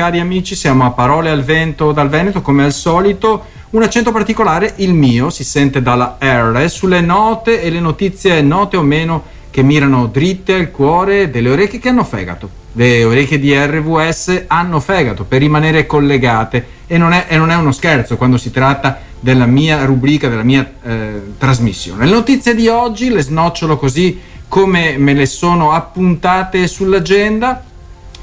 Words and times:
cari 0.00 0.18
amici, 0.18 0.54
siamo 0.54 0.86
a 0.86 0.92
parole 0.92 1.28
al 1.28 1.44
vento 1.44 1.92
dal 1.92 2.08
Veneto 2.08 2.40
come 2.40 2.64
al 2.64 2.72
solito. 2.72 3.44
Un 3.68 3.82
accento 3.82 4.12
particolare, 4.12 4.72
il 4.76 4.94
mio, 4.94 5.28
si 5.28 5.44
sente 5.44 5.82
dalla 5.82 6.16
R 6.18 6.70
sulle 6.70 7.02
note 7.02 7.60
e 7.60 7.68
le 7.68 7.80
notizie 7.80 8.40
note 8.40 8.78
o 8.78 8.82
meno 8.82 9.24
che 9.50 9.62
mirano 9.62 10.06
dritte 10.06 10.54
al 10.54 10.70
cuore 10.70 11.30
delle 11.30 11.50
orecchie 11.50 11.78
che 11.78 11.90
hanno 11.90 12.04
fegato. 12.04 12.48
Le 12.72 13.04
orecchie 13.04 13.38
di 13.38 13.54
RVS 13.54 14.44
hanno 14.46 14.80
fegato 14.80 15.24
per 15.24 15.40
rimanere 15.40 15.84
collegate 15.84 16.64
e 16.86 16.96
non 16.96 17.12
è, 17.12 17.26
e 17.28 17.36
non 17.36 17.50
è 17.50 17.56
uno 17.56 17.70
scherzo 17.70 18.16
quando 18.16 18.38
si 18.38 18.50
tratta 18.50 19.00
della 19.20 19.44
mia 19.44 19.84
rubrica, 19.84 20.30
della 20.30 20.42
mia 20.42 20.66
eh, 20.82 21.34
trasmissione. 21.36 22.06
Le 22.06 22.12
notizie 22.12 22.54
di 22.54 22.68
oggi 22.68 23.10
le 23.10 23.20
snocciolo 23.20 23.76
così 23.76 24.18
come 24.48 24.96
me 24.96 25.12
le 25.12 25.26
sono 25.26 25.72
appuntate 25.72 26.66
sull'agenda. 26.66 27.64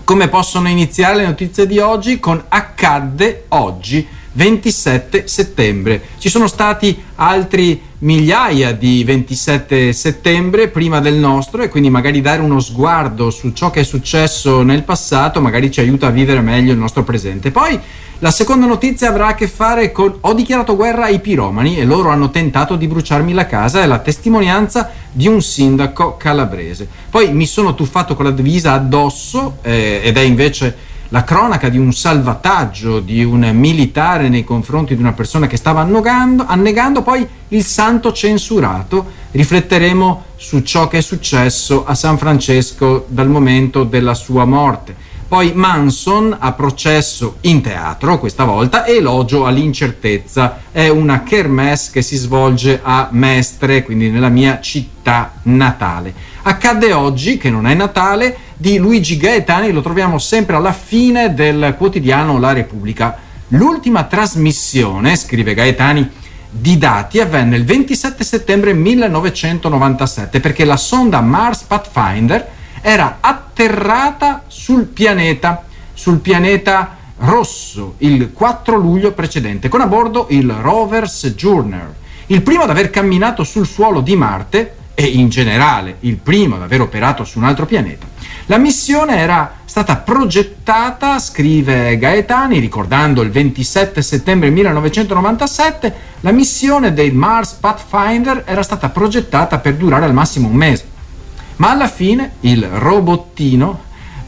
Come 0.07 0.29
possono 0.29 0.69
iniziare 0.69 1.17
le 1.17 1.25
notizie 1.25 1.67
di 1.67 1.79
oggi? 1.79 2.17
Con 2.21 2.41
accadde 2.47 3.43
oggi 3.49 4.07
27 4.38 5.27
settembre. 5.27 6.00
Ci 6.20 6.30
sono 6.30 6.46
stati 6.46 7.04
altri 7.16 7.82
migliaia 8.00 8.72
di 8.72 9.04
27 9.04 9.91
settembre 9.94 10.68
prima 10.68 11.00
del 11.00 11.16
nostro 11.16 11.63
e 11.63 11.70
quindi 11.70 11.90
magari 11.90 12.22
dare 12.22 12.41
uno 12.41 12.60
sguardo 12.60 13.32
su 13.32 13.52
ciò 13.54 13.72
che 13.72 13.80
è 13.80 13.84
successo 13.84 14.62
nel 14.62 14.84
passato 14.84 15.41
magari 15.41 15.72
ci 15.72 15.80
aiuta 15.80 16.08
a 16.08 16.12
vivere 16.12 16.41
meglio 16.41 16.72
il 16.72 16.77
nostro 16.77 17.04
presente. 17.04 17.50
Poi 17.50 17.80
la 18.20 18.30
seconda 18.30 18.68
notizia 18.68 19.10
avrà 19.10 19.27
a 19.27 19.36
che 19.36 19.48
fare 19.48 19.91
con 19.91 20.18
ho 20.22 20.34
dichiarato 20.34 20.76
guerra 20.76 21.05
ai 21.05 21.20
piromani 21.20 21.80
e 21.80 21.85
loro 21.85 22.10
hanno 22.10 22.30
tentato 22.30 22.76
di 22.76 22.85
bruciarmi 22.85 23.34
la 23.34 23.48
casa, 23.48 23.82
è 23.82 23.88
la 23.88 23.99
testimonianza 23.99 24.91
di 25.12 25.27
un 25.27 25.41
sindaco 25.41 26.16
calabrese. 26.16 26.88
Poi 27.10 27.34
mi 27.34 27.48
sono 27.48 27.74
tuffato 27.74 28.16
con 28.16 28.26
la 28.26 28.32
divisa 28.32 28.74
addosso 28.74 29.58
eh, 29.63 30.02
ed 30.04 30.16
è 30.16 30.22
invece 30.22 30.76
la 31.09 31.23
cronaca 31.23 31.70
di 31.70 31.77
un 31.77 31.93
salvataggio 31.93 32.99
di 32.99 33.23
un 33.23 33.49
militare 33.53 34.29
nei 34.29 34.43
confronti 34.43 34.95
di 34.95 35.02
una 35.02 35.13
persona 35.13 35.48
che 35.48 35.57
stava 35.57 35.82
annegando, 35.82 36.45
annegando 36.45 37.01
poi 37.01 37.27
il 37.49 37.63
santo 37.63 38.12
censurato. 38.12 39.26
Rifletteremo 39.32 40.23
su 40.35 40.62
ciò 40.62 40.87
che 40.87 40.98
è 40.98 41.01
successo 41.01 41.85
a 41.85 41.95
San 41.95 42.17
Francesco 42.17 43.05
dal 43.07 43.29
momento 43.29 43.84
della 43.84 44.13
sua 44.13 44.45
morte. 44.45 45.05
Poi 45.27 45.51
Manson 45.54 46.35
a 46.40 46.54
processo 46.54 47.37
in 47.41 47.62
teatro, 47.62 48.17
questa 48.17 48.45
volta, 48.45 48.85
elogio 48.85 49.45
all'incertezza. 49.45 50.62
È 50.71 50.87
una 50.87 51.23
kermesse 51.23 51.91
che 51.91 52.01
si 52.01 52.15
svolge 52.15 52.79
a 52.82 53.10
Mestre, 53.12 53.84
quindi 53.84 54.10
nella 54.10 54.29
mia 54.29 54.62
città 54.62 55.34
natale. 55.43 56.13
Accadde 56.43 56.93
oggi, 56.93 57.37
che 57.37 57.49
non 57.49 57.67
è 57.67 57.73
Natale, 57.73 58.37
di 58.60 58.77
Luigi 58.77 59.18
Gaetani, 59.18 59.72
lo 59.72 59.82
troviamo 59.82 60.18
sempre 60.18 60.55
alla 60.55 60.74
fine 60.74 61.36
del 61.36 61.76
quotidiano 61.77 62.40
La 62.40 62.54
Repubblica. 62.54 63.16
L'ultima 63.50 64.06
trasmissione, 64.06 65.16
scrive 65.16 65.53
Gaetani, 65.53 66.09
di 66.50 66.78
dati 66.80 67.19
avvenne 67.19 67.56
il 67.56 67.66
27 67.66 68.24
settembre 68.24 68.74
1997 68.74 70.40
perché 70.40 70.66
la 70.66 70.75
sonda 70.75 71.22
Mars 71.22 71.63
Pathfinder 71.63 72.47
era 72.81 73.18
atterrata 73.19 74.44
sul 74.47 74.85
pianeta, 74.85 75.66
sul 75.94 76.18
pianeta 76.18 76.96
rosso, 77.19 77.94
il 78.00 78.31
4 78.34 78.75
luglio 78.75 79.12
precedente, 79.12 79.69
con 79.69 79.81
a 79.81 79.88
bordo 79.88 80.28
il 80.31 80.50
rover 80.50 81.08
Sojourner, 81.08 81.94
il 82.28 82.41
primo 82.41 82.63
ad 82.63 82.72
aver 82.72 82.90
camminato 82.90 83.44
sul 83.44 83.68
suolo 83.68 84.02
di 84.02 84.16
Marte 84.16 84.75
e 84.96 85.06
in 85.06 85.30
generale 85.30 85.97
il 86.02 86.16
primo 86.16 86.56
ad 86.56 86.63
aver 86.63 86.81
operato 86.81 87.24
su 87.24 87.38
un 87.38 87.46
altro 87.46 87.68
pianeta. 87.68 88.16
La 88.50 88.57
missione 88.57 89.17
era 89.17 89.56
stata 89.66 89.97
progettata, 89.97 91.19
scrive 91.19 91.97
Gaetani, 91.97 92.59
ricordando 92.59 93.22
il 93.22 93.29
27 93.29 94.01
settembre 94.01 94.50
1997, 94.50 95.94
la 96.22 96.31
missione 96.31 96.94
dei 96.94 97.12
Mars 97.12 97.57
Pathfinder 97.59 98.44
era 98.45 98.63
stata 98.63 98.88
progettata 98.88 99.59
per 99.59 99.75
durare 99.75 100.05
al 100.05 100.13
massimo 100.13 100.47
un 100.47 100.55
mese. 100.55 100.85
Ma 101.57 101.72
alla 101.72 101.89
fine 101.89 102.35
il 102.41 102.66
robottino, 102.66 103.81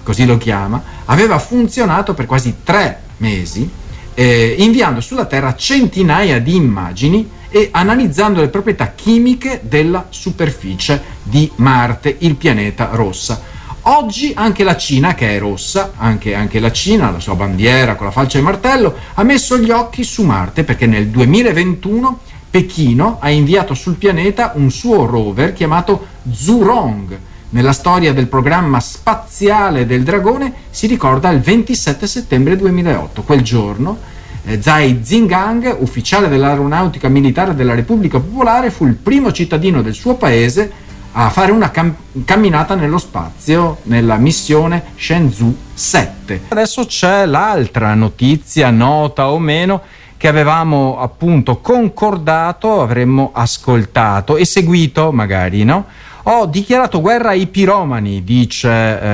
così 0.03 0.25
lo 0.25 0.37
chiama, 0.37 0.83
aveva 1.05 1.39
funzionato 1.39 2.13
per 2.13 2.25
quasi 2.25 2.57
tre 2.65 2.99
mesi, 3.17 3.71
eh, 4.15 4.55
inviando 4.57 4.99
sulla 4.99 5.27
Terra 5.27 5.55
centinaia 5.55 6.41
di 6.41 6.57
immagini 6.57 7.29
e 7.47 7.69
analizzando 7.71 8.41
le 8.41 8.49
proprietà 8.49 8.91
chimiche 8.95 9.61
della 9.63 10.07
superficie 10.09 11.01
di 11.23 11.49
Marte, 11.55 12.17
il 12.19 12.35
pianeta 12.35 12.89
rossa. 12.91 13.55
Oggi 13.91 14.33
anche 14.35 14.63
la 14.63 14.77
Cina, 14.77 15.15
che 15.15 15.35
è 15.35 15.39
rossa, 15.39 15.93
anche, 15.97 16.35
anche, 16.35 16.59
la 16.59 16.71
Cina, 16.71 17.09
la 17.09 17.19
sua 17.19 17.33
bandiera 17.33 17.95
con 17.95 18.05
la 18.05 18.11
falce 18.11 18.37
e 18.37 18.41
martello, 18.41 18.95
ha 19.15 19.23
messo 19.23 19.57
gli 19.57 19.71
occhi 19.71 20.03
su 20.03 20.21
Marte 20.21 20.63
perché 20.63 20.85
nel 20.85 21.07
2021 21.07 22.19
Pechino 22.51 23.17
ha 23.19 23.31
inviato 23.31 23.73
sul 23.73 23.95
pianeta 23.95 24.51
un 24.53 24.69
suo 24.69 25.07
rover 25.07 25.53
chiamato 25.53 26.05
Zhurong. 26.31 27.17
Nella 27.49 27.73
storia 27.73 28.13
del 28.13 28.27
programma 28.27 28.79
spaziale 28.79 29.87
del 29.87 30.03
dragone 30.03 30.53
si 30.69 30.85
ricorda 30.85 31.31
il 31.31 31.39
27 31.39 32.05
settembre 32.05 32.57
2008. 32.57 33.23
Quel 33.23 33.41
giorno 33.41 33.97
eh, 34.45 34.61
Zhai 34.61 34.99
Zingang, 35.01 35.77
ufficiale 35.79 36.29
dell'aeronautica 36.29 37.07
militare 37.07 37.55
della 37.55 37.73
Repubblica 37.73 38.19
Popolare, 38.19 38.69
fu 38.69 38.85
il 38.85 38.93
primo 38.93 39.31
cittadino 39.31 39.81
del 39.81 39.95
suo 39.95 40.13
paese 40.13 40.87
a 41.11 41.29
fare 41.29 41.51
una 41.51 41.71
cam- 41.71 41.95
camminata 42.23 42.75
nello 42.75 42.97
spazio 42.97 43.77
nella 43.83 44.17
missione 44.17 44.91
Shenzhou 44.95 45.55
7. 45.73 46.41
Adesso 46.49 46.85
c'è 46.85 47.25
l'altra 47.25 47.93
notizia, 47.93 48.69
nota 48.69 49.29
o 49.29 49.39
meno, 49.39 49.81
che 50.17 50.27
avevamo 50.27 50.99
appunto 50.99 51.59
concordato, 51.59 52.81
avremmo 52.81 53.31
ascoltato 53.33 54.37
e 54.37 54.45
seguito 54.45 55.11
magari, 55.11 55.63
no? 55.63 55.85
Ho 56.23 56.45
dichiarato 56.45 56.99
guerra 56.99 57.29
ai 57.29 57.47
piromani, 57.47 58.23
dice 58.23 58.69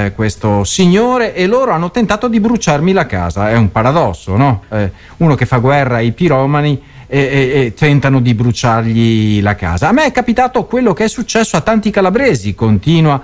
eh, 0.06 0.14
questo 0.14 0.64
signore, 0.64 1.34
e 1.36 1.46
loro 1.46 1.72
hanno 1.72 1.92
tentato 1.92 2.28
di 2.28 2.40
bruciarmi 2.40 2.92
la 2.92 3.06
casa. 3.06 3.50
È 3.50 3.56
un 3.56 3.72
paradosso, 3.72 4.36
no? 4.36 4.64
Eh, 4.70 4.92
uno 5.18 5.36
che 5.36 5.46
fa 5.46 5.60
guerra 5.60 5.98
ai 5.98 6.12
piromani 6.12 6.82
e, 7.08 7.20
e, 7.20 7.60
e, 7.66 7.74
tentano 7.74 8.20
di 8.20 8.34
bruciargli 8.34 9.42
la 9.42 9.56
casa. 9.56 9.90
A 9.90 9.92
me 9.92 10.06
è 10.06 10.12
capitato 10.12 10.66
quello 10.66 10.94
che 10.94 11.06
è 11.06 11.10
successo 11.10 11.58
a 11.58 11.62
tanti 11.62 11.90
calabresi, 11.90 12.56
continua 12.56 13.22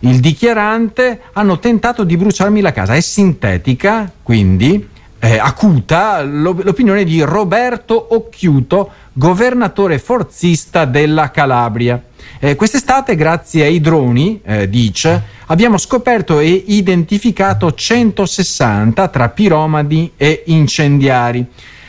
il 0.00 0.20
dichiarante, 0.20 1.20
hanno 1.32 1.58
tentato 1.58 2.04
di 2.04 2.16
bruciarmi 2.16 2.60
la 2.60 2.72
casa. 2.72 2.94
È 2.94 3.00
sintetica, 3.00 4.10
quindi 4.22 4.88
eh, 5.24 5.38
acuta 5.38 6.22
l'opinione 6.22 7.04
di 7.04 7.22
Roberto 7.22 8.14
Occhiuto, 8.14 8.90
governatore 9.12 10.00
forzista 10.00 10.84
della 10.84 11.30
Calabria. 11.30 12.02
Eh, 12.40 12.56
quest'estate, 12.56 13.14
grazie 13.14 13.64
ai 13.64 13.80
droni, 13.80 14.40
eh, 14.44 14.68
dice, 14.68 15.22
abbiamo 15.46 15.78
scoperto 15.78 16.40
e 16.40 16.64
identificato 16.66 17.72
160 17.72 19.06
tra 19.06 19.28
piromani 19.28 20.12
e 20.16 20.42
incendiari. 20.46 21.46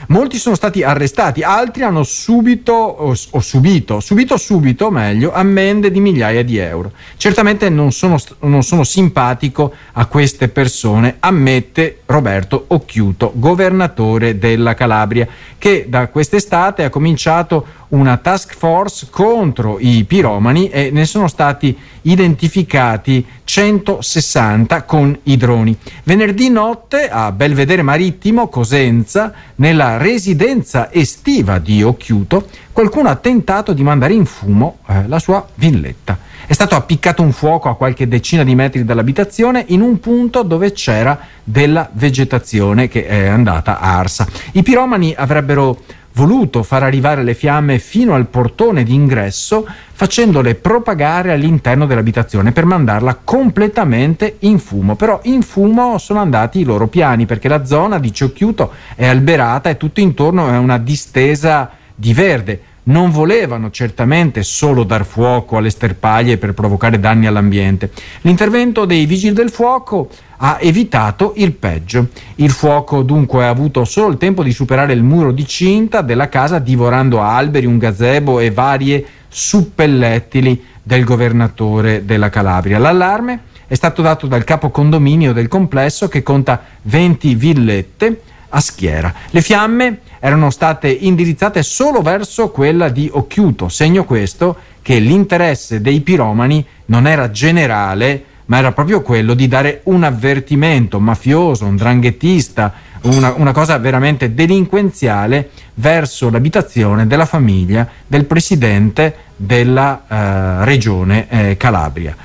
Molti 0.08 0.38
sono 0.38 0.56
stati 0.56 0.84
arrestati, 0.84 1.42
altri 1.42 1.84
hanno 1.84 2.04
subito 2.04 2.74
o, 2.74 3.16
o 3.30 3.40
subito, 3.40 4.00
subito 4.00 4.38
subito 4.38 4.92
meglio, 4.92 5.34
ammende 5.34 5.92
di 5.92 6.00
migliaia 6.00 6.44
di 6.44 6.58
euro. 6.58 6.92
Certamente 7.18 7.70
non 7.70 7.92
sono, 7.92 8.18
non 8.40 8.64
sono 8.64 8.84
simpatico 8.84 9.74
a 9.94 10.06
queste 10.08 10.50
persone, 10.50 11.16
ammette 11.20 12.00
Roberto 12.06 12.66
Occhiuto, 12.68 13.32
governatore 13.36 14.38
della 14.38 14.74
Calabria, 14.74 15.28
che 15.58 15.86
da 15.88 16.08
quest'estate 16.08 16.84
ha 16.84 16.90
cominciato 16.90 17.66
una 17.90 18.18
task 18.18 18.56
force 18.56 19.08
contro 19.10 19.78
i 19.80 20.04
piromani 20.06 20.70
e 20.70 20.90
ne 20.92 21.06
sono 21.06 21.28
stati 21.28 21.78
identificati 22.04 23.26
160 23.44 24.84
con 24.84 25.18
i 25.24 25.38
droni. 25.38 25.78
Venerdì 26.04 26.50
notte 26.50 27.10
a 27.10 27.32
Belvedere 27.32 27.82
Marittimo, 27.82 28.48
Cosenza, 28.48 29.34
nella 29.56 29.98
residenza 29.98 30.92
estiva 30.92 31.60
di 31.60 31.84
Occhiuto, 31.84 32.48
qualcuno 32.72 33.10
ha 33.10 33.16
tentato 33.16 33.74
di 33.74 33.84
mandare 33.84 34.14
in 34.14 34.26
fumo 34.26 34.80
eh, 34.88 35.08
la 35.08 35.20
sua 35.20 35.48
villetta. 35.56 36.18
È 36.46 36.52
stato 36.52 36.76
appiccato 36.76 37.22
un 37.22 37.32
fuoco 37.32 37.70
a 37.70 37.78
qualche 37.78 38.08
decina 38.08 38.44
di 38.44 38.54
metri 38.54 38.84
dall'abitazione 38.84 39.64
in 39.70 39.82
un 39.82 40.00
punto 40.00 40.44
dove 40.44 40.74
c'era 40.74 41.18
della 41.42 41.90
vegetazione 41.94 42.90
che 42.90 43.06
è 43.06 43.28
andata 43.28 43.80
arsa. 43.80 44.28
I 44.52 44.62
piromani 44.62 45.14
avrebbero 45.16 45.80
voluto 46.14 46.64
far 46.64 46.84
arrivare 46.84 47.24
le 47.24 47.34
fiamme 47.34 47.80
fino 47.80 48.14
al 48.14 48.28
portone 48.28 48.84
d'ingresso 48.84 49.68
facendole 49.94 50.56
propagare 50.56 51.32
all'interno 51.32 51.86
dell'abitazione 51.86 52.52
per 52.52 52.66
mandarla 52.66 53.20
completamente 53.24 54.38
in 54.40 54.60
fumo. 54.60 54.96
Però 54.96 55.20
in 55.24 55.42
fumo 55.42 55.98
sono 55.98 56.20
andati 56.20 56.60
i 56.60 56.64
loro 56.64 56.88
piani 56.88 57.26
perché 57.26 57.48
la 57.48 57.66
zona 57.66 58.00
di 58.00 58.14
Ciocchiuto 58.14 58.72
è 58.96 59.06
alberata 59.06 59.70
e 59.70 59.78
tutto 59.78 60.00
intorno 60.00 60.50
è 60.50 60.58
una 60.58 60.78
distesa 60.78 61.72
di 61.96 62.14
verde 62.14 62.62
non 62.84 63.12
volevano 63.12 63.72
certamente 63.72 64.44
solo 64.44 64.84
dar 64.84 65.06
fuoco 65.06 65.58
alle 65.58 65.70
sterpaglie 65.70 66.38
per 66.38 66.54
provocare 66.54 67.00
danni 67.00 67.28
all'ambiente. 67.28 67.92
L'intervento 68.22 68.86
dei 68.86 69.06
vigili 69.06 69.34
del 69.34 69.50
fuoco 69.50 70.10
ha 70.38 70.58
evitato 70.60 71.34
il 71.38 71.54
peggio. 71.54 72.08
Il 72.36 72.52
fuoco 72.52 73.02
dunque 73.04 73.46
ha 73.46 73.50
avuto 73.50 73.86
solo 73.86 74.10
il 74.10 74.18
tempo 74.18 74.44
di 74.44 74.52
superare 74.52 74.94
il 74.94 75.04
muro 75.04 75.32
di 75.32 75.48
cinta 75.48 76.02
della 76.02 76.28
casa 76.28 76.60
divorando 76.60 77.22
alberi, 77.22 77.66
un 77.66 77.78
gazebo 77.78 78.40
e 78.40 78.52
varie 78.52 79.06
suppellettili 79.30 80.62
del 80.84 81.06
governatore 81.06 82.04
della 82.04 82.30
Calabria. 82.30 82.78
L'allarme 82.78 83.52
è 83.68 83.76
stato 83.76 84.02
dato 84.02 84.28
dal 84.28 84.44
capo 84.44 84.70
condominio 84.70 85.32
del 85.32 85.48
complesso 85.48 86.10
che 86.10 86.22
conta 86.22 86.62
20 86.82 87.36
villette 87.36 88.22
a 88.56 88.60
schiera. 88.60 89.14
Le 89.30 89.42
fiamme 89.42 90.00
erano 90.20 90.50
state 90.50 90.90
indirizzate 90.90 91.64
solo 91.64 92.02
verso 92.02 92.50
quella 92.50 92.90
di 92.90 93.10
Occhiuto, 93.12 93.68
segno 93.68 94.06
questo 94.06 94.56
che 94.82 95.00
l'interesse 95.00 95.82
dei 95.82 96.02
piromani 96.02 96.66
non 96.86 97.08
era 97.08 97.32
generale, 97.32 98.24
ma 98.46 98.58
era 98.58 98.72
proprio 98.72 99.02
quello 99.02 99.34
di 99.34 99.48
dare 99.48 99.82
un 99.86 100.04
avvertimento 100.04 101.00
mafioso, 101.00 101.66
un 101.66 101.76
dranghettista, 101.76 102.74
una, 103.04 103.34
una 103.36 103.52
cosa 103.52 103.78
veramente 103.78 104.34
delinquenziale 104.34 105.50
verso 105.76 106.30
l'abitazione 106.30 107.08
della 107.08 107.26
famiglia 107.26 107.88
del 108.06 108.26
presidente 108.26 109.16
della 109.36 110.04
eh, 110.08 110.66
regione 110.66 111.28
eh, 111.30 111.58
Calabria. 111.58 112.16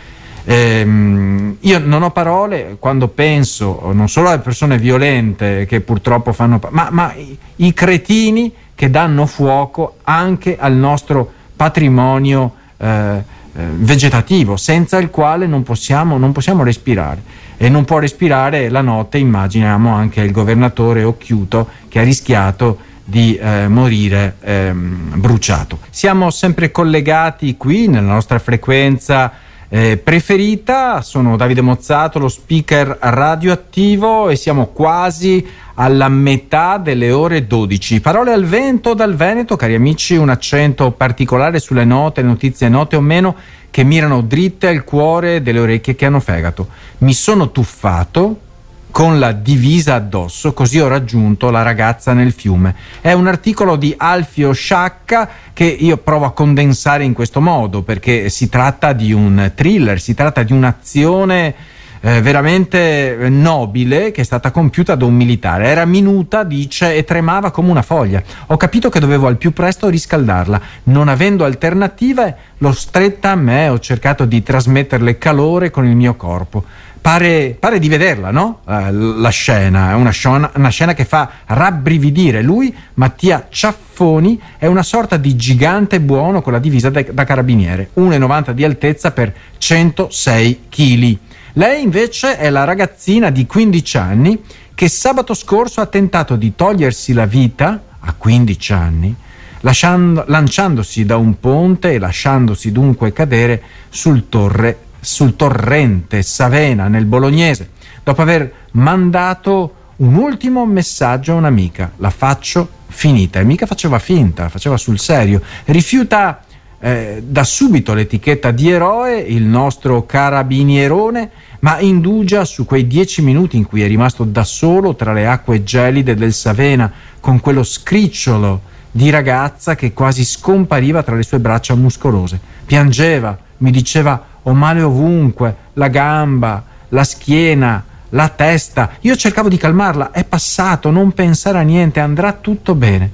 Ehm, 0.50 1.58
io 1.60 1.78
non 1.78 2.02
ho 2.02 2.10
parole 2.10 2.76
quando 2.78 3.08
penso 3.08 3.90
non 3.92 4.08
solo 4.08 4.30
alle 4.30 4.38
persone 4.38 4.78
violente 4.78 5.66
che 5.66 5.82
purtroppo 5.82 6.32
fanno, 6.32 6.58
ma, 6.70 6.88
ma 6.90 7.12
i, 7.12 7.36
i, 7.56 7.74
cretini 7.74 8.50
che 8.74 8.88
danno 8.88 9.26
fuoco 9.26 9.96
anche 10.04 10.56
al 10.58 10.72
nostro 10.72 11.30
patrimonio 11.54 12.54
eh, 12.78 12.86
eh, 12.86 13.22
vegetativo, 13.52 14.56
senza 14.56 14.96
il 14.96 15.10
quale 15.10 15.46
non 15.46 15.62
possiamo, 15.64 16.16
non 16.16 16.32
possiamo 16.32 16.62
respirare. 16.62 17.20
E 17.58 17.68
non 17.68 17.84
può 17.84 17.98
respirare 17.98 18.70
la 18.70 18.80
notte, 18.80 19.18
immaginiamo 19.18 19.92
anche 19.92 20.22
il 20.22 20.30
governatore 20.30 21.04
Occhiuto 21.04 21.68
che 21.88 21.98
ha 21.98 22.04
rischiato 22.04 22.78
di 23.04 23.36
eh, 23.36 23.68
morire 23.68 24.36
ehm, 24.40 25.12
bruciato. 25.16 25.80
Siamo 25.90 26.30
sempre 26.30 26.70
collegati 26.70 27.56
qui 27.58 27.86
nella 27.86 28.12
nostra 28.12 28.38
frequenza 28.38 29.46
eh, 29.68 29.96
preferita. 29.96 31.02
Sono 31.02 31.36
Davide 31.36 31.60
Mozzato, 31.60 32.18
lo 32.18 32.28
speaker 32.28 32.96
radioattivo 33.00 34.28
e 34.28 34.36
siamo 34.36 34.66
quasi 34.68 35.46
alla 35.74 36.08
metà 36.08 36.78
delle 36.78 37.12
ore 37.12 37.46
12. 37.46 38.00
Parole 38.00 38.32
al 38.32 38.44
vento 38.44 38.94
dal 38.94 39.14
Veneto, 39.14 39.56
cari 39.56 39.74
amici, 39.74 40.16
un 40.16 40.28
accento 40.28 40.90
particolare 40.90 41.60
sulle 41.60 41.84
note, 41.84 42.22
notizie 42.22 42.68
note 42.68 42.96
o 42.96 43.00
meno 43.00 43.36
che 43.70 43.84
mirano 43.84 44.22
dritte 44.22 44.68
al 44.68 44.82
cuore 44.82 45.42
delle 45.42 45.60
orecchie 45.60 45.94
che 45.94 46.06
hanno 46.06 46.20
fegato. 46.20 46.68
Mi 46.98 47.12
sono 47.12 47.50
tuffato 47.50 48.40
con 48.90 49.18
la 49.18 49.32
divisa 49.32 49.94
addosso, 49.94 50.52
così 50.52 50.80
ho 50.80 50.88
raggiunto 50.88 51.50
la 51.50 51.62
ragazza 51.62 52.12
nel 52.12 52.32
fiume. 52.32 52.74
È 53.00 53.12
un 53.12 53.26
articolo 53.26 53.76
di 53.76 53.94
Alfio 53.96 54.52
Sciacca 54.52 55.28
che 55.52 55.64
io 55.64 55.96
provo 55.98 56.24
a 56.24 56.32
condensare 56.32 57.04
in 57.04 57.12
questo 57.12 57.40
modo, 57.40 57.82
perché 57.82 58.28
si 58.28 58.48
tratta 58.48 58.92
di 58.92 59.12
un 59.12 59.52
thriller, 59.54 60.00
si 60.00 60.14
tratta 60.14 60.42
di 60.42 60.52
un'azione 60.52 61.54
eh, 62.00 62.20
veramente 62.20 63.28
nobile 63.28 64.12
che 64.12 64.20
è 64.20 64.24
stata 64.24 64.50
compiuta 64.50 64.94
da 64.94 65.04
un 65.04 65.14
militare. 65.14 65.66
Era 65.66 65.84
minuta, 65.84 66.44
dice, 66.44 66.94
e 66.94 67.04
tremava 67.04 67.50
come 67.50 67.70
una 67.70 67.82
foglia. 67.82 68.22
Ho 68.46 68.56
capito 68.56 68.88
che 68.88 69.00
dovevo 69.00 69.26
al 69.26 69.36
più 69.36 69.52
presto 69.52 69.88
riscaldarla. 69.88 70.60
Non 70.84 71.08
avendo 71.08 71.44
alternative, 71.44 72.36
l'ho 72.58 72.72
stretta 72.72 73.30
a 73.30 73.36
me, 73.36 73.68
ho 73.68 73.78
cercato 73.78 74.24
di 74.24 74.42
trasmetterle 74.42 75.18
calore 75.18 75.70
con 75.70 75.86
il 75.86 75.96
mio 75.96 76.14
corpo. 76.14 76.64
Pare, 77.00 77.56
pare, 77.58 77.78
di 77.78 77.88
vederla, 77.88 78.30
no? 78.30 78.60
Eh, 78.68 78.92
la 78.92 79.28
scena, 79.30 79.90
è 79.90 79.94
una 79.94 80.12
una 80.54 80.68
scena, 80.68 80.94
che 80.94 81.04
fa 81.04 81.30
rabbrividire. 81.46 82.42
Lui, 82.42 82.74
Mattia 82.94 83.46
Ciaffoni, 83.48 84.40
è 84.58 84.66
una 84.66 84.82
sorta 84.82 85.16
di 85.16 85.36
gigante 85.36 86.00
buono 86.00 86.42
con 86.42 86.52
la 86.52 86.58
divisa 86.58 86.90
da, 86.90 87.02
da 87.10 87.24
carabiniere, 87.24 87.90
1,90 87.96 88.50
di 88.50 88.64
altezza 88.64 89.12
per 89.12 89.32
106 89.58 90.60
kg. 90.68 91.18
Lei 91.54 91.82
invece 91.82 92.36
è 92.36 92.50
la 92.50 92.64
ragazzina 92.64 93.30
di 93.30 93.46
15 93.46 93.96
anni 93.96 94.42
che 94.74 94.88
sabato 94.88 95.34
scorso 95.34 95.80
ha 95.80 95.86
tentato 95.86 96.36
di 96.36 96.54
togliersi 96.54 97.12
la 97.12 97.26
vita 97.26 97.82
a 97.98 98.14
15 98.16 98.72
anni, 98.72 99.14
lasciando, 99.60 100.24
lanciandosi 100.28 101.04
da 101.04 101.16
un 101.16 101.40
ponte 101.40 101.92
e 101.92 101.98
lasciandosi 101.98 102.70
dunque 102.70 103.12
cadere 103.12 103.62
sul 103.88 104.28
torre 104.28 104.86
sul 105.00 105.36
torrente 105.36 106.22
Savena 106.22 106.88
nel 106.88 107.04
bolognese, 107.04 107.70
dopo 108.02 108.22
aver 108.22 108.52
mandato 108.72 109.74
un 109.96 110.14
ultimo 110.14 110.64
messaggio 110.66 111.32
a 111.32 111.36
un'amica. 111.36 111.92
La 111.96 112.10
faccio 112.10 112.68
finita. 112.86 113.40
E 113.40 113.44
mica 113.44 113.66
faceva 113.66 113.98
finta, 113.98 114.48
faceva 114.48 114.76
sul 114.76 114.98
serio. 114.98 115.42
Rifiuta 115.64 116.42
eh, 116.80 117.22
da 117.26 117.44
subito 117.44 117.94
l'etichetta 117.94 118.50
di 118.50 118.70
eroe, 118.70 119.18
il 119.18 119.42
nostro 119.42 120.06
carabinierone, 120.06 121.30
ma 121.60 121.80
indugia 121.80 122.44
su 122.44 122.64
quei 122.64 122.86
dieci 122.86 123.22
minuti 123.22 123.56
in 123.56 123.66
cui 123.66 123.82
è 123.82 123.88
rimasto 123.88 124.24
da 124.24 124.44
solo 124.44 124.94
tra 124.94 125.12
le 125.12 125.26
acque 125.26 125.64
gelide 125.64 126.14
del 126.14 126.32
Savena, 126.32 126.90
con 127.20 127.40
quello 127.40 127.64
scricciolo 127.64 128.62
di 128.90 129.10
ragazza 129.10 129.74
che 129.74 129.92
quasi 129.92 130.24
scompariva 130.24 131.02
tra 131.02 131.16
le 131.16 131.22
sue 131.22 131.40
braccia 131.40 131.74
muscolose. 131.74 132.40
Piangeva, 132.64 133.36
mi 133.58 133.70
diceva 133.70 134.24
ho 134.48 134.54
male 134.54 134.80
ovunque, 134.80 135.54
la 135.74 135.88
gamba, 135.88 136.64
la 136.88 137.04
schiena, 137.04 137.84
la 138.10 138.28
testa. 138.30 138.92
Io 139.00 139.14
cercavo 139.14 139.48
di 139.48 139.58
calmarla, 139.58 140.10
è 140.10 140.24
passato, 140.24 140.90
non 140.90 141.12
pensare 141.12 141.58
a 141.58 141.62
niente, 141.62 142.00
andrà 142.00 142.32
tutto 142.32 142.74
bene. 142.74 143.12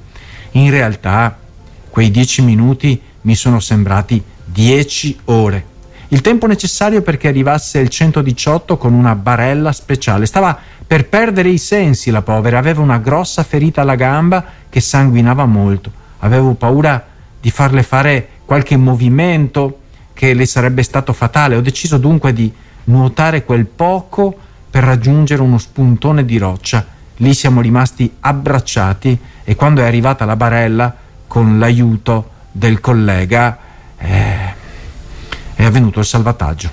In 0.52 0.70
realtà 0.70 1.36
quei 1.90 2.12
dieci 2.12 2.40
minuti 2.42 3.00
mi 3.22 3.34
sono 3.34 3.58
sembrati 3.58 4.22
dieci 4.44 5.18
ore. 5.24 5.72
Il 6.08 6.20
tempo 6.20 6.46
necessario 6.46 7.02
perché 7.02 7.26
arrivasse 7.26 7.80
il 7.80 7.88
118 7.88 8.76
con 8.76 8.92
una 8.92 9.16
barella 9.16 9.72
speciale. 9.72 10.26
Stava 10.26 10.56
per 10.86 11.08
perdere 11.08 11.48
i 11.48 11.58
sensi 11.58 12.12
la 12.12 12.22
povera, 12.22 12.58
aveva 12.58 12.80
una 12.80 12.98
grossa 12.98 13.42
ferita 13.42 13.80
alla 13.80 13.96
gamba 13.96 14.44
che 14.68 14.80
sanguinava 14.80 15.46
molto. 15.46 15.90
Avevo 16.20 16.54
paura 16.54 17.04
di 17.40 17.50
farle 17.50 17.82
fare 17.82 18.28
qualche 18.44 18.76
movimento 18.76 19.80
che 20.14 20.32
le 20.32 20.46
sarebbe 20.46 20.82
stato 20.82 21.12
fatale. 21.12 21.56
Ho 21.56 21.60
deciso 21.60 21.98
dunque 21.98 22.32
di 22.32 22.50
nuotare 22.84 23.44
quel 23.44 23.66
poco 23.66 24.34
per 24.70 24.84
raggiungere 24.84 25.42
uno 25.42 25.58
spuntone 25.58 26.24
di 26.24 26.38
roccia. 26.38 26.86
Lì 27.18 27.34
siamo 27.34 27.60
rimasti 27.60 28.10
abbracciati 28.20 29.18
e 29.44 29.54
quando 29.54 29.82
è 29.82 29.86
arrivata 29.86 30.24
la 30.24 30.36
barella, 30.36 30.94
con 31.26 31.58
l'aiuto 31.58 32.30
del 32.50 32.80
collega, 32.80 33.58
eh, 33.98 34.54
è 35.54 35.64
avvenuto 35.64 36.00
il 36.00 36.06
salvataggio. 36.06 36.70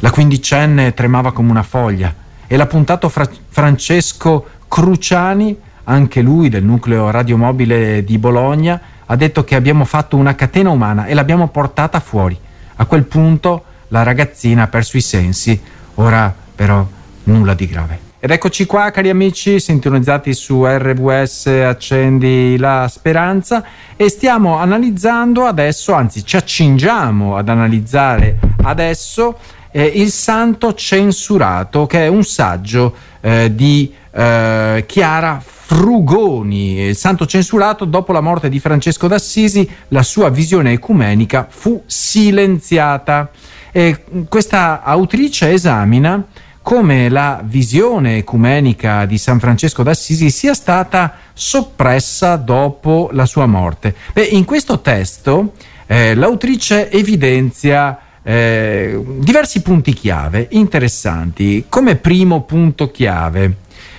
La 0.00 0.10
quindicenne 0.10 0.94
tremava 0.94 1.32
come 1.32 1.50
una 1.50 1.62
foglia 1.62 2.14
e 2.46 2.56
l'ha 2.56 2.66
puntato 2.66 3.08
Fra- 3.08 3.28
Francesco 3.48 4.46
Cruciani, 4.68 5.56
anche 5.84 6.20
lui 6.20 6.48
del 6.48 6.64
nucleo 6.64 7.10
radiomobile 7.10 8.04
di 8.04 8.18
Bologna, 8.18 8.80
ha 9.06 9.16
detto 9.16 9.44
che 9.44 9.54
abbiamo 9.54 9.84
fatto 9.84 10.16
una 10.16 10.34
catena 10.34 10.70
umana 10.70 11.06
e 11.06 11.14
l'abbiamo 11.14 11.48
portata 11.48 12.00
fuori. 12.00 12.38
A 12.76 12.86
quel 12.86 13.04
punto 13.04 13.64
la 13.88 14.02
ragazzina 14.02 14.64
ha 14.64 14.68
perso 14.68 14.96
i 14.96 15.00
sensi, 15.00 15.60
ora 15.94 16.34
però 16.54 16.86
nulla 17.24 17.54
di 17.54 17.66
grave. 17.66 18.04
Ed 18.24 18.30
eccoci 18.30 18.64
qua, 18.64 18.90
cari 18.90 19.10
amici, 19.10 19.60
sintonizzati 19.60 20.32
su 20.32 20.64
RWS 20.64 21.46
Accendi 21.46 22.56
la 22.56 22.88
Speranza 22.90 23.62
e 23.96 24.08
stiamo 24.08 24.56
analizzando 24.56 25.44
adesso, 25.44 25.92
anzi 25.92 26.24
ci 26.24 26.36
accingiamo 26.36 27.36
ad 27.36 27.50
analizzare 27.50 28.38
adesso 28.62 29.38
eh, 29.70 29.84
Il 29.84 30.10
Santo 30.10 30.72
Censurato, 30.72 31.84
che 31.84 32.04
è 32.04 32.06
un 32.06 32.24
saggio 32.24 32.94
eh, 33.20 33.54
di 33.54 33.92
eh, 34.10 34.84
Chiara 34.86 35.42
Frugoni, 35.74 36.78
il 36.82 36.94
santo 36.94 37.26
censurato, 37.26 37.84
dopo 37.84 38.12
la 38.12 38.20
morte 38.20 38.48
di 38.48 38.60
Francesco 38.60 39.08
d'Assisi, 39.08 39.68
la 39.88 40.04
sua 40.04 40.28
visione 40.28 40.70
ecumenica 40.70 41.48
fu 41.50 41.82
silenziata. 41.84 43.28
E 43.72 44.04
questa 44.28 44.84
autrice 44.84 45.50
esamina 45.50 46.24
come 46.62 47.08
la 47.08 47.42
visione 47.44 48.18
ecumenica 48.18 49.04
di 49.04 49.18
San 49.18 49.40
Francesco 49.40 49.82
d'Assisi 49.82 50.30
sia 50.30 50.54
stata 50.54 51.16
soppressa 51.32 52.36
dopo 52.36 53.10
la 53.10 53.26
sua 53.26 53.46
morte. 53.46 53.96
Beh, 54.12 54.22
in 54.22 54.44
questo 54.44 54.78
testo 54.78 55.54
eh, 55.86 56.14
l'autrice 56.14 56.88
evidenzia 56.88 57.98
eh, 58.22 59.02
diversi 59.18 59.60
punti 59.60 59.92
chiave 59.92 60.46
interessanti. 60.52 61.66
Come 61.68 61.96
primo 61.96 62.42
punto 62.42 62.92
chiave, 62.92 63.56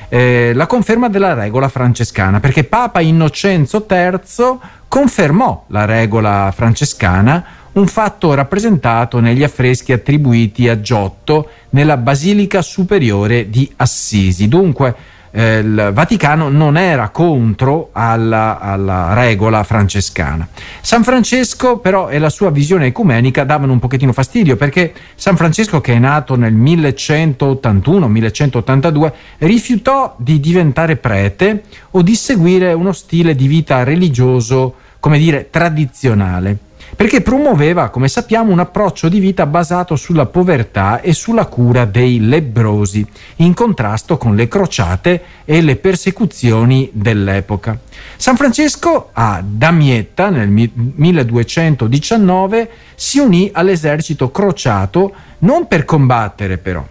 eh, 0.10 0.52
la 0.54 0.68
conferma 0.68 1.10
della 1.10 1.34
regola 1.34 1.68
francescana, 1.68 2.40
perché 2.40 2.64
Papa 2.64 3.02
Innocenzo 3.02 3.86
III 3.90 4.60
confermò 4.88 5.66
la 5.68 5.86
regola 5.86 6.52
francescana, 6.56 7.46
un 7.74 7.88
fatto 7.88 8.34
rappresentato 8.34 9.20
negli 9.20 9.44
affreschi 9.44 9.92
attribuiti 9.92 10.70
a 10.70 10.80
Giotto 10.80 11.50
nella 11.72 11.98
Basilica 11.98 12.62
Superiore 12.62 13.50
di 13.50 13.70
Assisi. 13.78 14.48
Dunque, 14.48 14.96
eh, 15.36 15.58
il 15.58 15.92
Vaticano 15.94 16.48
non 16.48 16.78
era 16.78 17.10
contro 17.10 17.90
alla, 17.92 18.58
alla, 18.58 19.14
regola 19.14 19.64
francescana. 19.64 20.48
San 20.80 21.04
Francesco 21.04 21.80
però 21.80 22.08
e 22.08 22.20
la 22.20 22.30
sua 22.30 22.52
visione 22.52 22.86
ecumenica 22.86 23.44
davano 23.44 23.74
un 23.74 23.80
pochettino 23.80 24.14
fastidio 24.14 24.56
perché 24.56 24.94
San 25.16 25.36
Francesco 25.36 25.82
che 25.82 25.92
è 25.94 26.00
nato 26.00 26.38
nel 26.38 26.56
1181-1182 26.56 29.12
rifiutò 29.40 30.16
di 30.18 30.40
diventare 30.40 30.96
prete 30.96 31.64
o 31.92 32.02
di 32.02 32.16
seguire 32.16 32.72
uno 32.72 32.94
stile 32.94 33.36
di 33.36 33.48
vita 33.48 33.84
religioso, 33.84 34.76
come 35.02 35.18
dire, 35.18 35.50
tradizionale 35.50 36.60
perché 36.96 37.22
promuoveva, 37.22 37.90
come 37.90 38.08
sappiamo, 38.08 38.52
un 38.52 38.58
approccio 38.60 39.10
di 39.10 39.20
vita 39.20 39.46
basato 39.46 39.96
sulla 39.96 40.26
povertà 40.26 41.02
e 41.02 41.14
sulla 41.14 41.46
cura 41.46 41.86
dei 41.86 42.20
lebbrosi, 42.20 43.06
in 43.38 43.54
contrasto 43.54 44.18
con 44.18 44.36
le 44.36 44.48
crociate 44.48 45.24
e 45.46 45.62
le 45.62 45.76
persecuzioni 45.76 46.90
dell'epoca. 46.94 47.78
San 48.16 48.38
Francesco 48.38 49.10
a 49.14 49.44
Damietta 49.46 50.30
nel 50.30 50.50
1219 50.50 52.70
si 52.96 53.20
unì 53.20 53.50
all'esercito 53.52 54.32
crociato 54.32 55.14
non 55.40 55.68
per 55.68 55.84
combattere 55.86 56.58
però, 56.58 56.86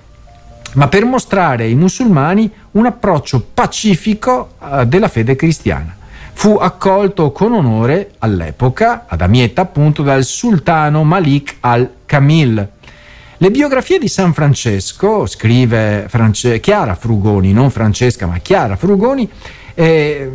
ma 0.75 0.89
per 0.89 1.07
mostrare 1.07 1.65
ai 1.65 1.75
musulmani 1.75 2.51
un 2.73 2.87
approccio 2.87 3.45
pacifico 3.55 4.55
uh, 4.59 4.85
della 4.85 5.09
fede 5.09 5.35
cristiana 5.35 6.03
fu 6.35 6.57
accolto 6.61 7.33
con 7.33 7.53
onore 7.53 8.11
all'epoca, 8.19 9.07
ad 9.09 9.23
Amietta 9.23 9.63
appunto, 9.63 10.03
dal 10.03 10.25
sultano 10.25 11.03
Malik 11.05 11.57
al-Kamil. 11.61 12.69
Le 13.37 13.51
biografie 13.51 13.99
di 13.99 14.09
San 14.09 14.33
Francesco, 14.33 15.27
scrive 15.27 16.07
France- 16.09 16.61
Chiara 16.61 16.95
Frugoni, 16.95 17.53
non 17.53 17.71
Francesca 17.71 18.27
ma 18.27 18.39
Chiara 18.39 18.77
Frugoni, 18.77 19.29
eh, 19.75 20.31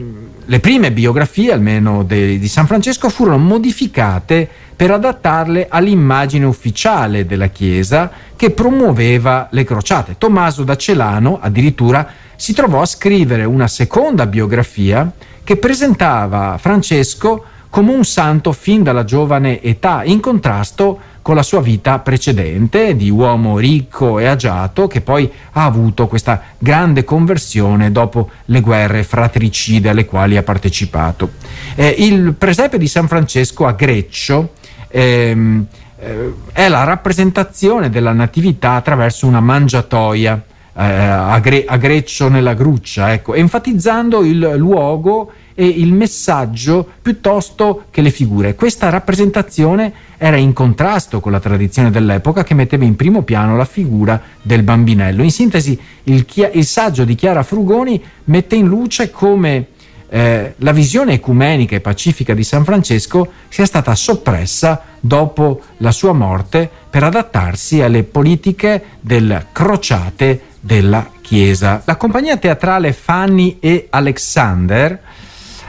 le 0.45 0.59
prime 0.59 0.91
biografie 0.91 1.51
almeno 1.51 2.03
de- 2.03 2.39
di 2.39 2.47
San 2.47 2.65
Francesco 2.65 3.09
furono 3.09 3.37
modificate 3.37 4.49
per 4.75 4.91
adattarle 4.91 5.67
all'immagine 5.69 6.45
ufficiale 6.45 7.25
della 7.25 7.47
Chiesa 7.47 8.09
che 8.35 8.51
promuoveva 8.51 9.47
le 9.51 9.63
crociate. 9.63 10.15
Tommaso 10.17 10.63
da 10.63 10.75
Celano 10.75 11.39
addirittura 11.41 12.07
si 12.35 12.53
trovò 12.53 12.81
a 12.81 12.85
scrivere 12.85 13.43
una 13.43 13.67
seconda 13.67 14.25
biografia 14.25 15.11
che 15.49 15.57
presentava 15.57 16.59
Francesco 16.59 17.43
come 17.71 17.91
un 17.91 18.05
santo 18.05 18.51
fin 18.51 18.83
dalla 18.83 19.03
giovane 19.03 19.59
età, 19.63 20.03
in 20.03 20.19
contrasto 20.19 20.99
con 21.23 21.33
la 21.33 21.41
sua 21.41 21.59
vita 21.59 21.97
precedente 21.97 22.95
di 22.95 23.09
uomo 23.09 23.57
ricco 23.57 24.19
e 24.19 24.27
agiato 24.27 24.85
che 24.85 25.01
poi 25.01 25.27
ha 25.53 25.65
avuto 25.65 26.05
questa 26.05 26.39
grande 26.59 27.03
conversione 27.03 27.91
dopo 27.91 28.29
le 28.45 28.61
guerre 28.61 29.01
fratricide 29.01 29.89
alle 29.89 30.05
quali 30.05 30.37
ha 30.37 30.43
partecipato. 30.43 31.31
Eh, 31.73 31.95
il 31.97 32.33
presepe 32.33 32.77
di 32.77 32.87
San 32.87 33.07
Francesco 33.07 33.65
a 33.65 33.71
Greccio 33.71 34.53
ehm, 34.87 35.65
eh, 35.97 36.33
è 36.51 36.69
la 36.69 36.83
rappresentazione 36.83 37.89
della 37.89 38.13
natività 38.13 38.73
attraverso 38.73 39.25
una 39.25 39.41
mangiatoia 39.41 40.43
eh, 40.79 40.83
a, 40.83 41.37
Gre- 41.39 41.65
a, 41.67 41.75
Greccio 41.75 42.29
nella 42.29 42.53
Gruccia, 42.53 43.11
ecco, 43.11 43.33
enfatizzando 43.33 44.23
il 44.23 44.53
luogo 44.55 45.31
e 45.53 45.67
il 45.67 45.91
messaggio 45.91 46.87
piuttosto 47.01 47.83
che 47.91 48.01
le 48.01 48.11
figure. 48.11 48.55
Questa 48.55 48.87
rappresentazione 48.87 49.91
era 50.17 50.37
in 50.37 50.53
contrasto 50.53 51.19
con 51.19 51.33
la 51.33 51.41
tradizione 51.41 51.91
dell'epoca 51.91 52.45
che 52.45 52.53
metteva 52.53 52.85
in 52.85 52.95
primo 52.95 53.23
piano 53.23 53.57
la 53.57 53.65
figura 53.65 54.21
del 54.41 54.63
bambinello. 54.63 55.21
In 55.21 55.31
sintesi, 55.31 55.77
il, 56.03 56.23
chia- 56.23 56.51
il 56.53 56.65
saggio 56.65 57.03
di 57.03 57.15
Chiara 57.15 57.43
Frugoni 57.43 58.01
mette 58.25 58.55
in 58.55 58.67
luce 58.67 59.11
come 59.11 59.67
eh, 60.11 60.53
la 60.55 60.71
visione 60.71 61.13
ecumenica 61.13 61.75
e 61.75 61.81
pacifica 61.81 62.33
di 62.33 62.43
San 62.43 62.63
Francesco 62.63 63.31
sia 63.49 63.65
stata 63.65 63.93
soppressa 63.95 64.81
dopo 64.99 65.61
la 65.77 65.91
sua 65.91 66.13
morte 66.13 66.69
per 66.89 67.03
adattarsi 67.03 67.81
alle 67.81 68.03
politiche 68.03 68.83
del 69.01 69.47
crociate 69.51 70.41
della 70.59 71.09
Chiesa. 71.21 71.81
La 71.85 71.95
compagnia 71.95 72.37
teatrale 72.37 72.93
Fanny 72.93 73.57
e 73.59 73.87
Alexander 73.89 74.99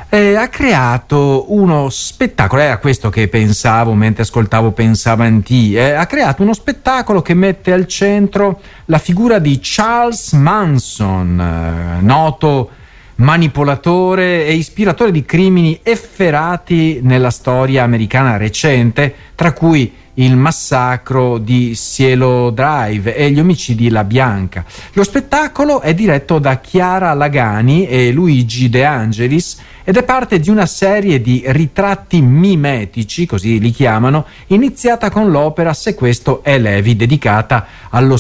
eh, 0.09 0.35
ha 0.35 0.49
creato 0.49 1.53
uno 1.53 1.89
spettacolo, 1.89 2.63
era 2.63 2.79
questo 2.79 3.11
che 3.11 3.29
pensavo 3.29 3.95
mentre 3.95 4.25
ascoltavo 4.25 4.73
Pensavanti, 4.73 5.75
eh, 5.75 5.93
ha 5.93 6.07
creato 6.07 6.43
uno 6.43 6.53
spettacolo 6.53 7.23
che 7.23 7.35
mette 7.35 7.73
al 7.73 7.87
centro 7.87 8.61
la 8.87 8.99
figura 8.99 9.39
di 9.39 9.61
Charles 9.63 10.33
Manson, 10.33 11.41
eh, 11.41 12.03
noto 12.03 12.71
manipolatore 13.17 14.47
e 14.47 14.55
ispiratore 14.55 15.13
di 15.13 15.25
crimini 15.25 15.79
efferati 15.83 17.01
nella 17.03 17.31
storia 17.31 17.85
americana 17.85 18.37
recente, 18.37 19.15
tra 19.35 19.53
cui 19.53 19.93
il 20.25 20.37
massacro 20.37 21.39
di 21.39 21.75
Cielo 21.75 22.51
Drive 22.51 23.15
e 23.15 23.31
gli 23.31 23.39
omicidi 23.39 23.89
La 23.89 24.05
Bianca. 24.05 24.65
Lo 24.93 25.03
spettacolo 25.03 25.81
è 25.81 25.95
diretto 25.95 26.39
da 26.39 26.59
Chiara 26.59 27.15
Lagani 27.15 27.87
e 27.87 28.13
Luigi 28.13 28.69
De 28.69 28.85
Angelis 28.85 29.59
ed 29.83 29.97
è 29.97 30.03
parte 30.03 30.39
di 30.39 30.51
una 30.51 30.67
serie 30.67 31.21
di 31.21 31.43
ritratti 31.47 32.21
mimetici, 32.21 33.27
così 33.27 33.59
li 33.59 33.71
chiamano, 33.71 34.27
iniziata 34.49 35.11
con 35.11 35.31
l'opera 35.31 35.73
Se 35.73 35.95
questo 35.95 36.43
è 36.43 36.59
Levi, 36.59 36.97
dedicata 36.97 37.67
allo, 37.89 38.19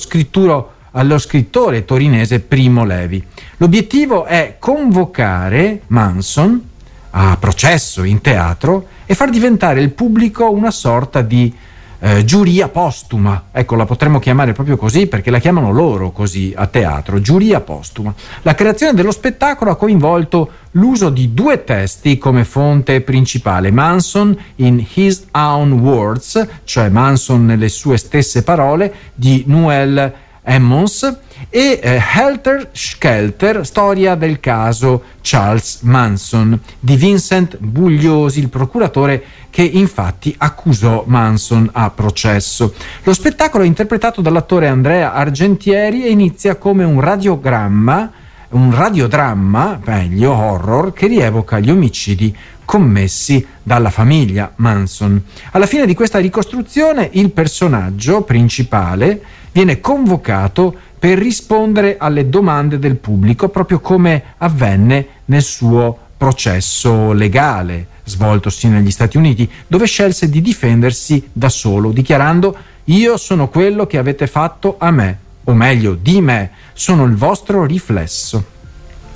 allo 0.92 1.18
scrittore 1.18 1.84
torinese 1.84 2.40
Primo 2.40 2.84
Levi. 2.84 3.22
L'obiettivo 3.58 4.24
è 4.24 4.56
convocare 4.58 5.82
Manson 5.88 6.68
a 7.10 7.36
processo 7.38 8.04
in 8.04 8.20
teatro 8.20 8.86
e 9.04 9.14
far 9.14 9.30
diventare 9.30 9.80
il 9.80 9.90
pubblico 9.90 10.50
una 10.50 10.70
sorta 10.70 11.20
di 11.20 11.52
eh, 12.00 12.24
giuria 12.24 12.68
postuma, 12.68 13.44
ecco 13.52 13.76
la 13.76 13.84
potremmo 13.84 14.18
chiamare 14.18 14.52
proprio 14.52 14.76
così 14.76 15.06
perché 15.06 15.30
la 15.30 15.38
chiamano 15.38 15.70
loro 15.70 16.10
così 16.10 16.52
a 16.56 16.66
teatro, 16.66 17.20
giuria 17.20 17.60
postuma. 17.60 18.14
La 18.42 18.54
creazione 18.54 18.94
dello 18.94 19.10
spettacolo 19.10 19.70
ha 19.70 19.76
coinvolto 19.76 20.50
l'uso 20.72 21.10
di 21.10 21.34
due 21.34 21.62
testi 21.64 22.16
come 22.16 22.44
fonte 22.44 23.02
principale, 23.02 23.70
Manson 23.70 24.36
in 24.56 24.84
His 24.94 25.26
Own 25.32 25.72
Words, 25.72 26.48
cioè 26.64 26.88
Manson 26.88 27.44
nelle 27.44 27.68
sue 27.68 27.98
stesse 27.98 28.42
parole, 28.42 28.92
di 29.14 29.44
Noel 29.46 30.12
Emmons, 30.42 31.18
e 31.48 31.80
eh, 31.82 32.02
Helter 32.14 32.68
Skelter, 32.72 33.64
storia 33.66 34.14
del 34.14 34.40
caso 34.40 35.02
Charles 35.22 35.80
Manson, 35.82 36.58
di 36.78 36.96
Vincent 36.96 37.56
Bugliosi, 37.58 38.40
il 38.40 38.48
procuratore 38.48 39.22
che 39.50 39.62
infatti 39.62 40.34
accusò 40.38 41.04
Manson 41.06 41.68
a 41.72 41.90
processo. 41.90 42.74
Lo 43.02 43.12
spettacolo 43.12 43.64
è 43.64 43.66
interpretato 43.66 44.20
dall'attore 44.20 44.68
Andrea 44.68 45.12
Argentieri 45.12 46.04
e 46.04 46.10
inizia 46.10 46.56
come 46.56 46.84
un 46.84 47.00
radiogramma, 47.00 48.12
un 48.50 48.74
radiodramma, 48.74 49.80
meglio 49.84 50.32
horror, 50.32 50.92
che 50.92 51.06
rievoca 51.06 51.58
gli 51.58 51.70
omicidi 51.70 52.36
commessi 52.64 53.44
dalla 53.62 53.90
famiglia 53.90 54.52
Manson. 54.56 55.20
Alla 55.50 55.66
fine 55.66 55.86
di 55.86 55.94
questa 55.94 56.20
ricostruzione 56.20 57.08
il 57.14 57.32
personaggio 57.32 58.22
principale 58.22 59.20
viene 59.50 59.80
convocato 59.80 60.76
per 61.00 61.16
rispondere 61.16 61.96
alle 61.98 62.28
domande 62.28 62.78
del 62.78 62.96
pubblico, 62.96 63.48
proprio 63.48 63.80
come 63.80 64.34
avvenne 64.36 65.06
nel 65.24 65.42
suo 65.42 65.98
processo 66.18 67.12
legale 67.12 67.86
svoltosi 68.04 68.68
negli 68.68 68.90
Stati 68.90 69.16
Uniti, 69.16 69.50
dove 69.66 69.86
scelse 69.86 70.28
di 70.28 70.42
difendersi 70.42 71.30
da 71.32 71.48
solo, 71.48 71.90
dichiarando 71.90 72.54
io 72.84 73.16
sono 73.16 73.48
quello 73.48 73.86
che 73.86 73.96
avete 73.96 74.26
fatto 74.26 74.76
a 74.78 74.90
me, 74.90 75.18
o 75.44 75.54
meglio 75.54 75.94
di 75.94 76.20
me, 76.20 76.50
sono 76.74 77.04
il 77.04 77.14
vostro 77.14 77.64
riflesso. 77.64 78.44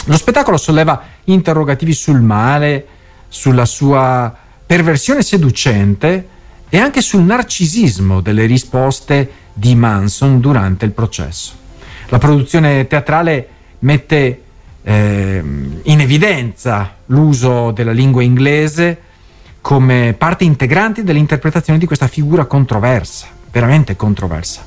Lo 0.06 0.16
spettacolo 0.16 0.56
solleva 0.56 1.02
interrogativi 1.24 1.92
sul 1.92 2.22
male, 2.22 2.86
sulla 3.28 3.66
sua 3.66 4.34
perversione 4.64 5.20
seducente 5.20 6.28
e 6.70 6.78
anche 6.78 7.02
sul 7.02 7.24
narcisismo 7.24 8.22
delle 8.22 8.46
risposte 8.46 9.30
di 9.52 9.74
Manson 9.74 10.40
durante 10.40 10.86
il 10.86 10.92
processo. 10.92 11.63
La 12.08 12.18
produzione 12.18 12.86
teatrale 12.86 13.48
mette 13.80 14.42
eh, 14.82 15.42
in 15.82 16.00
evidenza 16.00 16.96
l'uso 17.06 17.70
della 17.70 17.92
lingua 17.92 18.22
inglese 18.22 19.00
come 19.60 20.14
parte 20.16 20.44
integrante 20.44 21.02
dell'interpretazione 21.02 21.78
di 21.78 21.86
questa 21.86 22.06
figura 22.06 22.44
controversa, 22.44 23.28
veramente 23.50 23.96
controversa. 23.96 24.62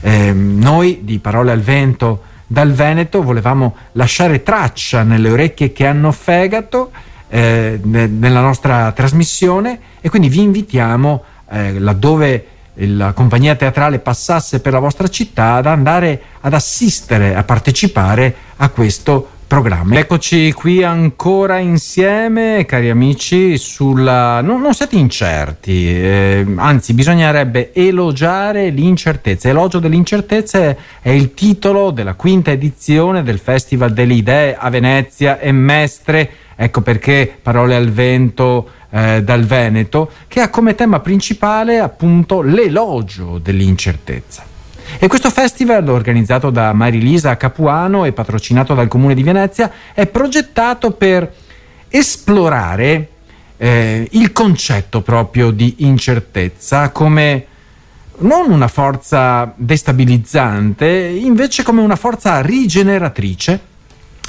Eh, 0.00 0.32
noi 0.32 1.00
di 1.02 1.18
Parole 1.18 1.52
al 1.52 1.60
Vento 1.60 2.22
dal 2.46 2.72
Veneto 2.72 3.22
volevamo 3.22 3.76
lasciare 3.92 4.42
traccia 4.42 5.02
nelle 5.02 5.28
orecchie 5.28 5.72
che 5.72 5.86
hanno 5.86 6.12
fegato 6.12 6.92
eh, 7.28 7.78
nella 7.82 8.40
nostra 8.40 8.90
trasmissione 8.92 9.78
e 10.00 10.08
quindi 10.08 10.30
vi 10.30 10.40
invitiamo 10.40 11.24
eh, 11.50 11.78
laddove 11.78 12.46
la 12.86 13.12
compagnia 13.12 13.54
teatrale 13.54 13.98
passasse 13.98 14.60
per 14.60 14.72
la 14.72 14.78
vostra 14.78 15.08
città 15.08 15.54
ad 15.54 15.66
andare 15.66 16.20
ad 16.40 16.54
assistere, 16.54 17.34
a 17.34 17.42
partecipare 17.42 18.34
a 18.56 18.68
questo 18.68 19.28
programma. 19.48 19.98
Eccoci 19.98 20.52
qui 20.52 20.84
ancora 20.84 21.58
insieme, 21.58 22.66
cari 22.66 22.90
amici, 22.90 23.56
sulla... 23.56 24.42
non, 24.42 24.60
non 24.60 24.74
siete 24.74 24.96
incerti, 24.96 25.88
eh, 25.88 26.46
anzi 26.56 26.92
bisognerebbe 26.92 27.72
elogiare 27.72 28.68
l'incertezza. 28.68 29.48
Elogio 29.48 29.78
dell'incertezza 29.78 30.76
è 31.00 31.08
il 31.08 31.32
titolo 31.32 31.90
della 31.90 32.14
quinta 32.14 32.50
edizione 32.50 33.22
del 33.22 33.38
Festival 33.38 33.92
delle 33.92 34.14
Idee 34.14 34.54
a 34.56 34.68
Venezia 34.68 35.40
e 35.40 35.50
Mestre 35.50 36.30
Ecco 36.60 36.80
perché 36.80 37.36
Parole 37.40 37.76
al 37.76 37.88
vento 37.92 38.70
eh, 38.90 39.22
dal 39.22 39.44
Veneto, 39.44 40.10
che 40.28 40.40
ha 40.40 40.48
come 40.48 40.74
tema 40.74 41.00
principale 41.00 41.78
appunto 41.78 42.40
l'elogio 42.40 43.38
dell'incertezza. 43.38 44.44
E 44.98 45.06
questo 45.06 45.30
festival, 45.30 45.86
organizzato 45.88 46.50
da 46.50 46.72
Marilisa 46.72 47.36
Capuano 47.36 48.04
e 48.04 48.12
patrocinato 48.12 48.74
dal 48.74 48.88
Comune 48.88 49.14
di 49.14 49.22
Venezia, 49.22 49.70
è 49.92 50.06
progettato 50.06 50.92
per 50.92 51.30
esplorare 51.88 53.08
eh, 53.58 54.08
il 54.12 54.32
concetto 54.32 55.02
proprio 55.02 55.50
di 55.50 55.76
incertezza 55.78 56.90
come 56.90 57.46
non 58.20 58.50
una 58.50 58.68
forza 58.68 59.52
destabilizzante, 59.56 60.88
invece 60.88 61.62
come 61.62 61.82
una 61.82 61.96
forza 61.96 62.40
rigeneratrice 62.40 63.60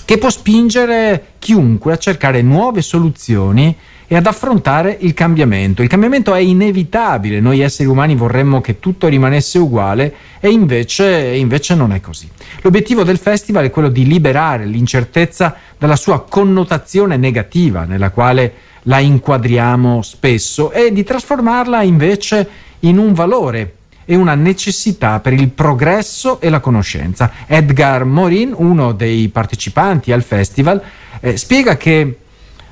che 0.10 0.18
può 0.18 0.32
spingere 0.32 1.34
chiunque 1.38 1.94
a 1.94 1.98
cercare 2.00 2.42
nuove 2.42 2.82
soluzioni 2.82 3.78
e 4.08 4.16
ad 4.16 4.26
affrontare 4.26 4.98
il 5.02 5.14
cambiamento. 5.14 5.84
Il 5.84 5.88
cambiamento 5.88 6.34
è 6.34 6.40
inevitabile, 6.40 7.40
noi 7.40 7.60
esseri 7.60 7.88
umani 7.88 8.16
vorremmo 8.16 8.60
che 8.60 8.80
tutto 8.80 9.08
rimanesse 9.08 9.60
uguale 9.60 10.12
e 10.40 10.50
invece, 10.50 11.36
invece, 11.36 11.76
non 11.76 11.92
è 11.92 12.02
così. 12.02 12.28
L'obiettivo 12.62 13.04
del 13.04 13.20
festival 13.20 13.66
è 13.66 13.70
quello 13.70 13.90
di 13.90 14.08
liberare 14.08 14.66
l'incertezza 14.66 15.56
dalla 15.78 15.96
sua 15.96 16.24
connotazione 16.24 17.16
negativa 17.16 17.84
nella 17.84 18.10
quale 18.10 18.54
la 18.86 18.98
inquadriamo 18.98 20.02
spesso 20.02 20.72
e 20.72 20.92
di 20.92 21.04
trasformarla 21.04 21.84
invece 21.84 22.50
in 22.80 22.98
un 22.98 23.14
valore 23.14 23.74
e 24.12 24.16
una 24.16 24.34
necessità 24.34 25.20
per 25.20 25.34
il 25.34 25.50
progresso 25.50 26.42
e 26.42 26.50
la 26.50 26.60
conoscenza. 26.60 27.32
Edgar 27.46 28.06
Morin, 28.06 28.56
uno 28.58 28.92
dei 28.92 29.30
partecipanti 29.30 30.12
al 30.12 30.24
festival, 30.24 30.82
eh, 31.20 31.38
spiega 31.38 31.78
che 31.78 32.18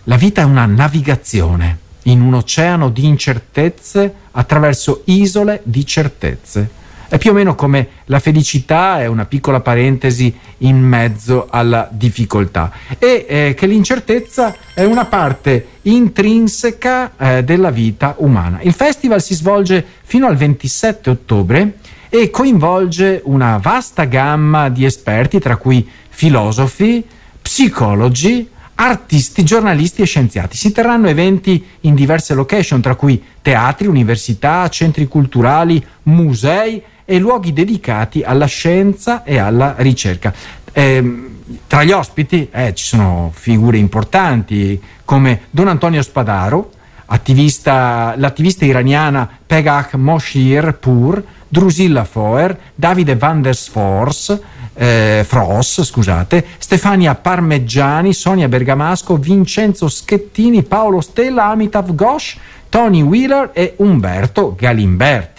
la 0.05 0.15
vita 0.15 0.41
è 0.41 0.45
una 0.45 0.65
navigazione 0.65 1.77
in 2.03 2.21
un 2.21 2.33
oceano 2.33 2.89
di 2.89 3.05
incertezze 3.05 4.11
attraverso 4.31 5.03
isole 5.05 5.61
di 5.61 5.85
certezze. 5.85 6.69
È 7.09 7.17
più 7.17 7.31
o 7.31 7.33
meno 7.33 7.55
come 7.55 7.87
la 8.05 8.19
felicità 8.19 8.99
è 8.99 9.05
una 9.05 9.25
piccola 9.25 9.61
parentesi 9.61 10.35
in 10.59 10.77
mezzo 10.77 11.47
alla 11.49 11.87
difficoltà 11.89 12.71
e 12.99 13.25
eh, 13.27 13.53
che 13.55 13.65
l'incertezza 13.65 14.53
è 14.73 14.83
una 14.83 15.05
parte 15.05 15.67
intrinseca 15.83 17.13
eh, 17.17 17.43
della 17.45 17.71
vita 17.71 18.15
umana. 18.17 18.59
Il 18.61 18.73
festival 18.73 19.21
si 19.21 19.35
svolge 19.35 19.85
fino 20.03 20.27
al 20.27 20.35
27 20.35 21.09
ottobre 21.09 21.77
e 22.09 22.29
coinvolge 22.29 23.21
una 23.23 23.57
vasta 23.57 24.03
gamma 24.03 24.67
di 24.67 24.83
esperti, 24.83 25.39
tra 25.39 25.55
cui 25.55 25.87
filosofi, 26.09 27.05
psicologi, 27.41 28.49
artisti, 28.75 29.43
giornalisti 29.43 30.01
e 30.01 30.05
scienziati. 30.05 30.57
Si 30.57 30.71
terranno 30.71 31.07
eventi 31.07 31.63
in 31.81 31.95
diverse 31.95 32.33
location, 32.33 32.81
tra 32.81 32.95
cui 32.95 33.21
teatri, 33.41 33.87
università, 33.87 34.67
centri 34.69 35.07
culturali, 35.07 35.83
musei 36.03 36.81
e 37.09 37.19
luoghi 37.19 37.53
dedicati 37.53 38.21
alla 38.21 38.47
scienza 38.47 39.23
e 39.23 39.37
alla 39.37 39.75
ricerca. 39.77 40.33
Eh, 40.73 41.29
tra 41.65 41.85
gli 41.85 41.91
ospiti 41.91 42.49
eh, 42.51 42.73
ci 42.75 42.83
sono 42.83 43.31
figure 43.33 43.77
importanti 43.77 44.81
come 45.05 45.43
Don 45.49 45.69
Antonio 45.69 46.01
Spadaro, 46.01 46.71
attivista, 47.05 48.13
l'attivista 48.17 48.65
iraniana 48.65 49.29
Pegah 49.47 49.91
Moshir 49.93 50.73
Pur, 50.73 51.23
Drusilla 51.47 52.03
Foer, 52.03 52.57
Davide 52.75 53.15
van 53.15 53.41
der 53.41 53.55
Sfors, 53.55 54.37
eh, 54.73 55.23
Fross, 55.25 55.83
scusate, 55.83 56.45
Stefania 56.57 57.15
Parmeggiani, 57.15 58.11
Sonia 58.11 58.49
Bergamasco, 58.49 59.15
Vincenzo 59.15 59.87
Schettini, 59.87 60.63
Paolo 60.63 60.99
Stella, 60.99 61.45
Amitav 61.45 61.95
Ghosh, 61.95 62.37
Tony 62.67 63.01
Wheeler 63.01 63.51
e 63.53 63.75
Umberto 63.77 64.55
Galimberti. 64.57 65.36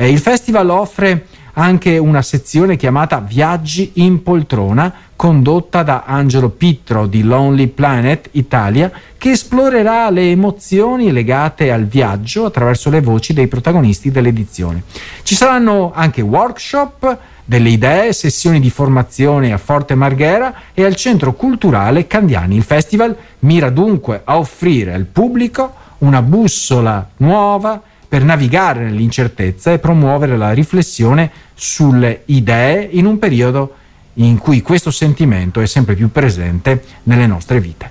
Eh, 0.00 0.08
il 0.08 0.18
festival 0.18 0.70
offre 0.70 1.26
anche 1.52 1.98
una 1.98 2.22
sezione 2.22 2.76
chiamata 2.76 3.20
Viaggi 3.20 3.90
in 3.96 4.22
poltrona, 4.22 4.90
condotta 5.14 5.82
da 5.82 6.04
Angelo 6.06 6.48
Pittro 6.48 7.06
di 7.06 7.22
Lonely 7.22 7.66
Planet 7.66 8.30
Italia, 8.30 8.90
che 9.18 9.32
esplorerà 9.32 10.08
le 10.08 10.30
emozioni 10.30 11.12
legate 11.12 11.70
al 11.70 11.84
viaggio 11.84 12.46
attraverso 12.46 12.88
le 12.88 13.02
voci 13.02 13.34
dei 13.34 13.46
protagonisti 13.46 14.10
dell'edizione. 14.10 14.84
Ci 15.22 15.34
saranno 15.34 15.92
anche 15.94 16.22
workshop, 16.22 17.18
delle 17.44 17.68
idee, 17.68 18.14
sessioni 18.14 18.58
di 18.58 18.70
formazione 18.70 19.52
a 19.52 19.58
Forte 19.58 19.94
Marghera 19.94 20.54
e 20.72 20.82
al 20.82 20.96
Centro 20.96 21.34
Culturale 21.34 22.06
Candiani. 22.06 22.56
Il 22.56 22.62
festival 22.62 23.14
mira 23.40 23.68
dunque 23.68 24.22
a 24.24 24.38
offrire 24.38 24.94
al 24.94 25.04
pubblico 25.04 25.74
una 25.98 26.22
bussola 26.22 27.06
nuova 27.18 27.82
per 28.10 28.24
navigare 28.24 28.82
nell'incertezza 28.82 29.72
e 29.72 29.78
promuovere 29.78 30.36
la 30.36 30.52
riflessione 30.52 31.30
sulle 31.54 32.22
idee 32.24 32.88
in 32.90 33.06
un 33.06 33.20
periodo 33.20 33.76
in 34.14 34.36
cui 34.36 34.62
questo 34.62 34.90
sentimento 34.90 35.60
è 35.60 35.66
sempre 35.66 35.94
più 35.94 36.10
presente 36.10 36.82
nelle 37.04 37.28
nostre 37.28 37.60
vite. 37.60 37.88